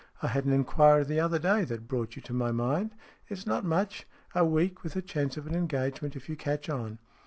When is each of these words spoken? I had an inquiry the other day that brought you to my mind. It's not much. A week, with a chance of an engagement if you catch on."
I 0.23 0.29
had 0.29 0.45
an 0.45 0.51
inquiry 0.51 1.03
the 1.03 1.19
other 1.19 1.37
day 1.37 1.63
that 1.65 1.87
brought 1.87 2.15
you 2.15 2.23
to 2.23 2.33
my 2.33 2.51
mind. 2.51 2.95
It's 3.27 3.45
not 3.45 3.63
much. 3.63 4.07
A 4.33 4.43
week, 4.43 4.81
with 4.81 4.95
a 4.95 5.01
chance 5.03 5.37
of 5.37 5.45
an 5.45 5.53
engagement 5.53 6.15
if 6.15 6.27
you 6.27 6.35
catch 6.35 6.69
on." 6.71 6.97